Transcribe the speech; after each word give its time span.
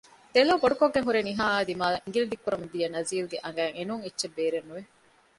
ދެލޯ 0.33 0.53
ބޮޑުކޮށްގެން 0.61 1.07
ހުރެ 1.07 1.21
ނިހާއާ 1.27 1.57
ދިމާއަށް 1.69 2.03
އިނގިލި 2.05 2.27
ދިއްކުރަމުން 2.31 2.71
ދިޔަ 2.73 2.87
ނަޒީލްގެ 2.95 3.37
އަނގައިން 3.43 3.77
އެނޫން 3.77 4.03
އެއްޗެއް 4.03 4.35
ބޭރެއް 4.35 4.67
ނުވެ 4.69 4.81